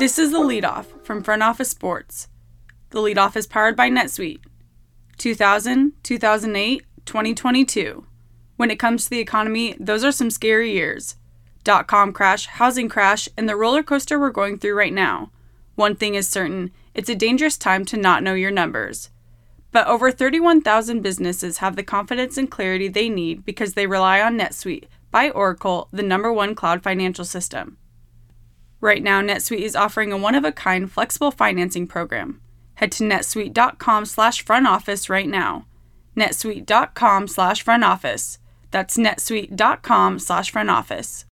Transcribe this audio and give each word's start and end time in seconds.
This 0.00 0.18
is 0.18 0.30
the 0.30 0.38
leadoff 0.38 0.86
from 1.04 1.22
Front 1.22 1.42
Office 1.42 1.68
Sports. 1.68 2.28
The 2.88 3.00
leadoff 3.00 3.36
is 3.36 3.46
powered 3.46 3.76
by 3.76 3.90
NetSuite. 3.90 4.40
2000, 5.18 5.92
2008, 6.02 6.86
2022. 7.04 8.06
When 8.56 8.70
it 8.70 8.78
comes 8.78 9.04
to 9.04 9.10
the 9.10 9.18
economy, 9.18 9.76
those 9.78 10.02
are 10.02 10.10
some 10.10 10.30
scary 10.30 10.72
years. 10.72 11.16
Dot 11.64 11.86
com 11.86 12.14
crash, 12.14 12.46
housing 12.46 12.88
crash, 12.88 13.28
and 13.36 13.46
the 13.46 13.56
roller 13.56 13.82
coaster 13.82 14.18
we're 14.18 14.30
going 14.30 14.56
through 14.56 14.74
right 14.74 14.94
now. 14.94 15.32
One 15.74 15.94
thing 15.94 16.14
is 16.14 16.26
certain 16.26 16.70
it's 16.94 17.10
a 17.10 17.14
dangerous 17.14 17.58
time 17.58 17.84
to 17.84 17.98
not 17.98 18.22
know 18.22 18.32
your 18.32 18.50
numbers. 18.50 19.10
But 19.70 19.86
over 19.86 20.10
31,000 20.10 21.02
businesses 21.02 21.58
have 21.58 21.76
the 21.76 21.82
confidence 21.82 22.38
and 22.38 22.50
clarity 22.50 22.88
they 22.88 23.10
need 23.10 23.44
because 23.44 23.74
they 23.74 23.86
rely 23.86 24.22
on 24.22 24.38
NetSuite 24.38 24.84
by 25.10 25.28
Oracle, 25.28 25.88
the 25.92 26.02
number 26.02 26.32
one 26.32 26.54
cloud 26.54 26.82
financial 26.82 27.26
system. 27.26 27.76
Right 28.80 29.02
now, 29.02 29.20
NetSuite 29.20 29.60
is 29.60 29.76
offering 29.76 30.10
a 30.10 30.16
one-of-a-kind 30.16 30.90
flexible 30.90 31.30
financing 31.30 31.86
program. 31.86 32.40
Head 32.74 32.92
to 32.92 33.04
netsuite.com 33.04 34.06
slash 34.06 34.42
front 34.42 34.66
office 34.66 35.10
right 35.10 35.28
now. 35.28 35.66
netsuite.com 36.16 37.28
slash 37.28 37.62
front 37.62 37.84
office. 37.84 38.38
That's 38.70 38.96
netsuite.com 38.96 40.18
slash 40.18 40.50
front 40.50 40.70
office. 40.70 41.26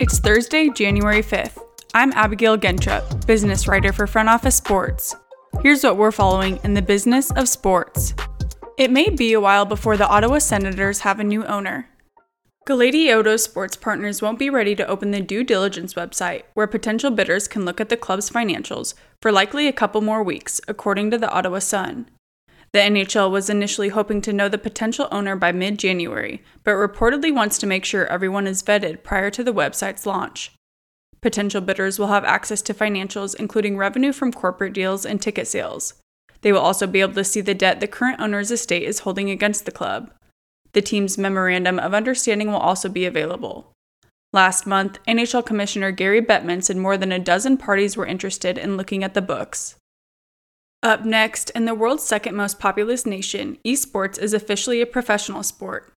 It's 0.00 0.18
Thursday, 0.18 0.70
January 0.70 1.22
5th. 1.22 1.58
I'm 1.94 2.12
Abigail 2.12 2.58
Gentrup, 2.58 3.26
business 3.26 3.68
writer 3.68 3.92
for 3.92 4.06
Front 4.06 4.28
Office 4.28 4.56
Sports. 4.56 5.14
Here's 5.62 5.82
what 5.84 5.96
we're 5.96 6.12
following 6.12 6.58
in 6.64 6.74
the 6.74 6.82
business 6.82 7.30
of 7.32 7.48
sports. 7.48 8.14
It 8.76 8.90
may 8.90 9.08
be 9.10 9.32
a 9.32 9.40
while 9.40 9.64
before 9.64 9.96
the 9.96 10.06
Ottawa 10.06 10.38
Senators 10.38 11.00
have 11.00 11.18
a 11.18 11.24
new 11.24 11.44
owner. 11.46 11.88
Galatioto 12.68 13.40
Sports 13.40 13.76
Partners 13.76 14.20
won't 14.20 14.38
be 14.38 14.50
ready 14.50 14.76
to 14.76 14.86
open 14.86 15.10
the 15.10 15.22
due 15.22 15.42
diligence 15.42 15.94
website, 15.94 16.42
where 16.52 16.66
potential 16.66 17.10
bidders 17.10 17.48
can 17.48 17.64
look 17.64 17.80
at 17.80 17.88
the 17.88 17.96
club's 17.96 18.28
financials, 18.28 18.92
for 19.22 19.32
likely 19.32 19.66
a 19.66 19.72
couple 19.72 20.02
more 20.02 20.22
weeks, 20.22 20.60
according 20.68 21.10
to 21.10 21.16
the 21.16 21.30
Ottawa 21.30 21.60
Sun. 21.60 22.10
The 22.74 22.80
NHL 22.80 23.30
was 23.30 23.48
initially 23.48 23.88
hoping 23.88 24.20
to 24.20 24.34
know 24.34 24.50
the 24.50 24.58
potential 24.58 25.08
owner 25.10 25.34
by 25.34 25.50
mid 25.50 25.78
January, 25.78 26.42
but 26.62 26.72
reportedly 26.72 27.34
wants 27.34 27.56
to 27.56 27.66
make 27.66 27.86
sure 27.86 28.04
everyone 28.04 28.46
is 28.46 28.62
vetted 28.62 29.02
prior 29.02 29.30
to 29.30 29.42
the 29.42 29.54
website's 29.54 30.04
launch. 30.04 30.52
Potential 31.22 31.62
bidders 31.62 31.98
will 31.98 32.08
have 32.08 32.24
access 32.24 32.60
to 32.60 32.74
financials, 32.74 33.34
including 33.34 33.78
revenue 33.78 34.12
from 34.12 34.30
corporate 34.30 34.74
deals 34.74 35.06
and 35.06 35.22
ticket 35.22 35.48
sales. 35.48 35.94
They 36.42 36.52
will 36.52 36.60
also 36.60 36.86
be 36.86 37.00
able 37.00 37.14
to 37.14 37.24
see 37.24 37.40
the 37.40 37.54
debt 37.54 37.80
the 37.80 37.88
current 37.88 38.20
owner's 38.20 38.50
estate 38.50 38.82
is 38.82 38.98
holding 38.98 39.30
against 39.30 39.64
the 39.64 39.72
club. 39.72 40.12
The 40.72 40.82
team's 40.82 41.18
memorandum 41.18 41.78
of 41.78 41.94
understanding 41.94 42.48
will 42.48 42.58
also 42.58 42.88
be 42.88 43.06
available. 43.06 43.72
Last 44.32 44.66
month, 44.66 44.98
NHL 45.08 45.46
Commissioner 45.46 45.90
Gary 45.90 46.20
Bettman 46.20 46.62
said 46.62 46.76
more 46.76 46.98
than 46.98 47.12
a 47.12 47.18
dozen 47.18 47.56
parties 47.56 47.96
were 47.96 48.06
interested 48.06 48.58
in 48.58 48.76
looking 48.76 49.02
at 49.02 49.14
the 49.14 49.22
books. 49.22 49.76
Up 50.82 51.04
next, 51.04 51.50
in 51.50 51.64
the 51.64 51.74
world's 51.74 52.04
second 52.04 52.36
most 52.36 52.60
populous 52.60 53.06
nation, 53.06 53.58
esports 53.64 54.18
is 54.18 54.34
officially 54.34 54.80
a 54.80 54.86
professional 54.86 55.42
sport. 55.42 55.92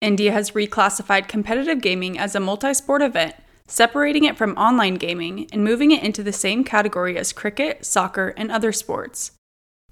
India 0.00 0.32
has 0.32 0.52
reclassified 0.52 1.28
competitive 1.28 1.80
gaming 1.80 2.18
as 2.18 2.34
a 2.34 2.40
multi 2.40 2.72
sport 2.74 3.02
event, 3.02 3.34
separating 3.66 4.24
it 4.24 4.36
from 4.36 4.56
online 4.56 4.94
gaming 4.94 5.48
and 5.52 5.64
moving 5.64 5.90
it 5.90 6.02
into 6.02 6.22
the 6.22 6.32
same 6.32 6.62
category 6.62 7.18
as 7.18 7.32
cricket, 7.32 7.84
soccer, 7.84 8.34
and 8.36 8.50
other 8.50 8.72
sports. 8.72 9.32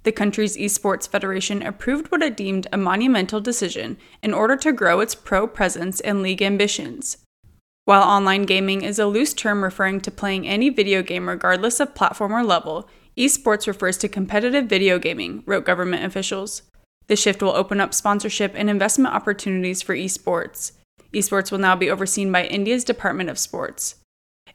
The 0.04 0.12
country's 0.12 0.56
esports 0.56 1.08
federation 1.08 1.62
approved 1.62 2.10
what 2.10 2.22
it 2.22 2.36
deemed 2.36 2.66
a 2.72 2.76
monumental 2.76 3.40
decision 3.40 3.96
in 4.22 4.34
order 4.34 4.56
to 4.56 4.72
grow 4.72 5.00
its 5.00 5.14
pro 5.14 5.46
presence 5.46 6.00
and 6.00 6.22
league 6.22 6.42
ambitions. 6.42 7.18
While 7.84 8.02
online 8.02 8.42
gaming 8.42 8.82
is 8.82 8.98
a 8.98 9.06
loose 9.06 9.34
term 9.34 9.62
referring 9.62 10.00
to 10.02 10.10
playing 10.10 10.46
any 10.46 10.70
video 10.70 11.02
game 11.02 11.28
regardless 11.28 11.80
of 11.80 11.94
platform 11.94 12.32
or 12.32 12.44
level, 12.44 12.88
esports 13.16 13.66
refers 13.66 13.96
to 13.98 14.08
competitive 14.08 14.66
video 14.66 14.98
gaming, 14.98 15.42
wrote 15.46 15.64
government 15.64 16.04
officials. 16.04 16.62
The 17.08 17.16
shift 17.16 17.42
will 17.42 17.56
open 17.56 17.80
up 17.80 17.92
sponsorship 17.92 18.52
and 18.54 18.70
investment 18.70 19.14
opportunities 19.14 19.82
for 19.82 19.94
esports. 19.94 20.72
Esports 21.12 21.50
will 21.50 21.58
now 21.58 21.76
be 21.76 21.90
overseen 21.90 22.32
by 22.32 22.44
India's 22.44 22.84
Department 22.84 23.28
of 23.28 23.38
Sports. 23.38 23.96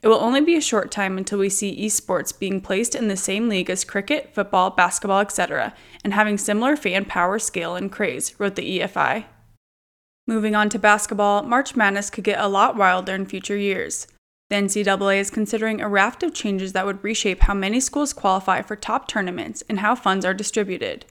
It 0.01 0.07
will 0.07 0.19
only 0.19 0.41
be 0.41 0.55
a 0.55 0.61
short 0.61 0.91
time 0.91 1.17
until 1.17 1.39
we 1.39 1.49
see 1.49 1.85
esports 1.85 2.37
being 2.37 2.61
placed 2.61 2.95
in 2.95 3.07
the 3.07 3.17
same 3.17 3.49
league 3.49 3.69
as 3.69 3.83
cricket, 3.83 4.33
football, 4.33 4.69
basketball, 4.69 5.19
etc., 5.19 5.73
and 6.03 6.13
having 6.13 6.37
similar 6.37 6.75
fan 6.75 7.05
power, 7.05 7.39
scale, 7.39 7.75
and 7.75 7.91
craze, 7.91 8.39
wrote 8.39 8.55
the 8.55 8.79
EFI. 8.79 9.25
Moving 10.27 10.55
on 10.55 10.69
to 10.69 10.79
basketball, 10.79 11.43
March 11.43 11.75
Madness 11.75 12.09
could 12.09 12.23
get 12.23 12.39
a 12.39 12.47
lot 12.47 12.75
wilder 12.75 13.15
in 13.15 13.25
future 13.25 13.57
years. 13.57 14.07
The 14.49 14.57
NCAA 14.57 15.19
is 15.19 15.29
considering 15.29 15.81
a 15.81 15.89
raft 15.89 16.23
of 16.23 16.33
changes 16.33 16.73
that 16.73 16.85
would 16.85 17.03
reshape 17.03 17.41
how 17.41 17.53
many 17.53 17.79
schools 17.79 18.13
qualify 18.13 18.61
for 18.61 18.75
top 18.75 19.07
tournaments 19.07 19.63
and 19.67 19.79
how 19.79 19.95
funds 19.95 20.25
are 20.25 20.33
distributed. 20.33 21.05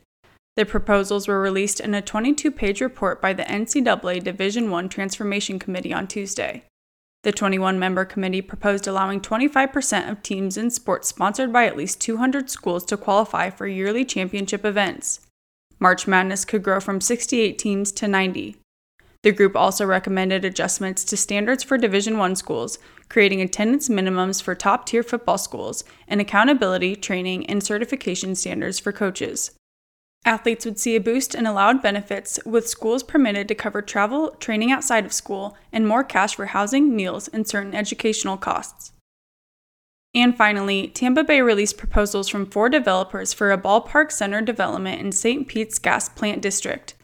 The 0.56 0.64
proposals 0.64 1.28
were 1.28 1.40
released 1.40 1.80
in 1.80 1.94
a 1.94 2.00
22-page 2.00 2.80
report 2.80 3.20
by 3.20 3.34
the 3.34 3.42
NCAA 3.42 4.22
Division 4.22 4.72
I 4.72 4.86
Transformation 4.86 5.58
Committee 5.58 5.92
on 5.92 6.06
Tuesday. 6.06 6.62
The 7.26 7.32
21 7.32 7.76
member 7.80 8.04
committee 8.04 8.40
proposed 8.40 8.86
allowing 8.86 9.20
25% 9.20 10.08
of 10.08 10.22
teams 10.22 10.56
in 10.56 10.70
sports 10.70 11.08
sponsored 11.08 11.52
by 11.52 11.66
at 11.66 11.76
least 11.76 12.00
200 12.00 12.48
schools 12.48 12.84
to 12.84 12.96
qualify 12.96 13.50
for 13.50 13.66
yearly 13.66 14.04
championship 14.04 14.64
events. 14.64 15.26
March 15.80 16.06
Madness 16.06 16.44
could 16.44 16.62
grow 16.62 16.78
from 16.78 17.00
68 17.00 17.58
teams 17.58 17.90
to 17.90 18.06
90. 18.06 18.58
The 19.24 19.32
group 19.32 19.56
also 19.56 19.84
recommended 19.84 20.44
adjustments 20.44 21.02
to 21.02 21.16
standards 21.16 21.64
for 21.64 21.76
Division 21.76 22.14
I 22.14 22.32
schools, 22.34 22.78
creating 23.08 23.40
attendance 23.40 23.88
minimums 23.88 24.40
for 24.40 24.54
top-tier 24.54 25.02
football 25.02 25.36
schools, 25.36 25.82
and 26.06 26.20
accountability, 26.20 26.94
training, 26.94 27.46
and 27.46 27.60
certification 27.60 28.36
standards 28.36 28.78
for 28.78 28.92
coaches. 28.92 29.50
Athletes 30.26 30.64
would 30.64 30.78
see 30.78 30.96
a 30.96 31.00
boost 31.00 31.36
in 31.36 31.46
allowed 31.46 31.80
benefits, 31.80 32.40
with 32.44 32.68
schools 32.68 33.04
permitted 33.04 33.46
to 33.46 33.54
cover 33.54 33.80
travel, 33.80 34.32
training 34.40 34.72
outside 34.72 35.06
of 35.06 35.12
school, 35.12 35.56
and 35.72 35.86
more 35.86 36.02
cash 36.02 36.34
for 36.34 36.46
housing, 36.46 36.96
meals, 36.96 37.28
and 37.28 37.46
certain 37.46 37.74
educational 37.74 38.36
costs. 38.36 38.90
And 40.16 40.36
finally, 40.36 40.88
Tampa 40.88 41.22
Bay 41.22 41.42
released 41.42 41.78
proposals 41.78 42.28
from 42.28 42.46
four 42.46 42.68
developers 42.68 43.32
for 43.32 43.52
a 43.52 43.58
ballpark 43.58 44.10
center 44.10 44.40
development 44.40 45.00
in 45.00 45.12
St. 45.12 45.46
Pete's 45.46 45.78
Gas 45.78 46.08
Plant 46.08 46.42
District. 46.42 46.94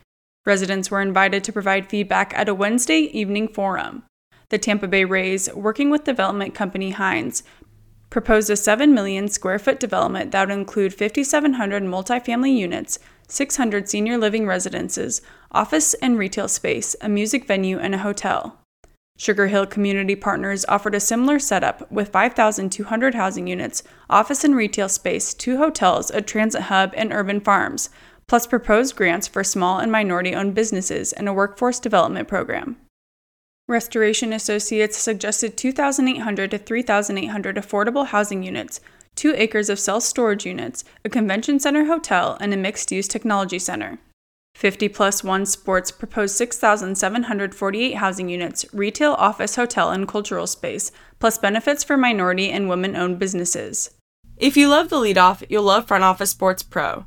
Residents 0.45 0.91
were 0.91 1.01
invited 1.01 1.45
to 1.45 1.53
provide 1.53 1.89
feedback 1.89 2.33
at 2.35 2.49
a 2.49 2.55
Wednesday 2.55 3.03
evening 3.13 3.47
forum. 3.47 4.03
The 4.49 4.59
Tampa 4.59 4.89
Bay 4.89 5.05
Rays, 5.05 5.53
working 5.55 5.91
with 5.91 6.03
development 6.03 6.55
company 6.55 6.91
Hines, 6.91 7.45
proposed 8.13 8.51
a 8.51 8.57
7 8.57 8.93
million 8.93 9.27
square 9.27 9.59
foot 9.59 9.81
development 9.81 10.31
that 10.31 10.47
would 10.47 10.55
include 10.55 10.93
5,700 10.93 11.83
multifamily 11.83 12.55
units, 12.55 12.99
600 13.27 13.89
senior 13.89 14.19
living 14.19 14.47
residences, 14.47 15.23
office 15.51 15.95
and 15.95 16.19
retail 16.19 16.47
space, 16.47 16.95
a 17.01 17.09
music 17.09 17.47
venue, 17.47 17.79
and 17.79 17.95
a 17.95 17.99
hotel. 17.99 18.59
Sugar 19.17 19.47
Hill 19.47 19.65
Community 19.65 20.15
Partners 20.15 20.67
offered 20.67 20.95
a 20.95 21.01
similar 21.01 21.39
setup 21.39 21.91
with 21.91 22.11
5,200 22.11 23.15
housing 23.15 23.47
units, 23.47 23.83
office 24.11 24.45
and 24.45 24.55
retail 24.55 24.91
space, 24.91 25.33
two 25.33 25.57
hotels, 25.57 26.11
a 26.11 26.21
transit 26.21 26.63
hub, 26.63 26.93
and 26.95 27.15
urban 27.15 27.41
farms, 27.41 27.89
plus 28.27 28.47
proposed 28.47 28.95
grants 28.95 29.27
for 29.27 29.43
small 29.43 29.79
and 29.79 29.91
minority 29.91 30.35
owned 30.35 30.55
businesses 30.55 31.15
and 31.15 31.31
a 31.31 31.33
workforce 31.33 31.81
development 31.81 32.29
program. 32.29 32.77
Restoration 33.73 34.35
Associates 34.35 34.99
suggested 34.99 35.57
2,800 35.57 36.51
to 36.51 36.59
3,800 36.59 37.57
affordable 37.57 38.07
housing 38.07 38.43
units, 38.43 38.81
two 39.15 39.33
acres 39.35 39.71
of 39.71 39.81
self 39.81 40.03
storage 40.03 40.45
units, 40.45 40.85
a 41.07 41.09
convention 41.09 41.59
center 41.59 41.87
hotel, 41.87 42.37
and 42.39 42.53
a 42.53 42.59
mixed 42.59 42.93
use 42.93 43.09
technology 43.09 43.59
center. 43.59 43.99
50 44.57 44.91
plus 44.91 45.25
1 45.25 45.47
Sports 45.47 45.91
proposed 45.91 46.37
6,748 46.37 47.95
housing 47.95 48.29
units, 48.29 48.67
retail, 48.75 49.15
office, 49.15 49.57
hotel, 49.57 49.91
and 49.91 50.07
cultural 50.07 50.47
space, 50.47 50.93
plus 51.19 51.39
benefits 51.39 51.83
for 51.83 51.97
minority 51.97 52.51
and 52.51 52.69
women 52.69 52.95
owned 52.95 53.19
businesses. 53.19 53.91
If 54.37 54.55
you 54.55 54.69
love 54.69 54.91
the 54.91 54.97
leadoff, 54.97 55.43
you'll 55.49 55.63
love 55.63 55.89
Front 55.89 56.05
Office 56.05 56.31
Sports 56.31 56.63
Pro. 56.63 57.07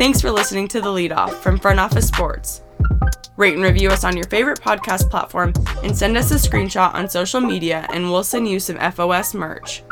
Thanks 0.00 0.22
for 0.22 0.30
listening 0.30 0.66
to 0.68 0.80
the 0.80 0.90
lead 0.90 1.12
off 1.12 1.42
from 1.42 1.58
Front 1.58 1.78
Office 1.78 2.08
Sports. 2.08 2.62
Rate 3.36 3.52
and 3.52 3.62
review 3.62 3.90
us 3.90 4.02
on 4.02 4.16
your 4.16 4.24
favorite 4.28 4.58
podcast 4.58 5.10
platform 5.10 5.52
and 5.82 5.94
send 5.94 6.16
us 6.16 6.30
a 6.30 6.36
screenshot 6.36 6.94
on 6.94 7.06
social 7.06 7.38
media, 7.38 7.86
and 7.92 8.10
we'll 8.10 8.24
send 8.24 8.48
you 8.48 8.58
some 8.60 8.78
FOS 8.78 9.34
merch. 9.34 9.82